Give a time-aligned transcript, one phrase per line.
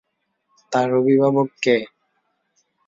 [0.71, 1.77] তার অভিভাবক কে?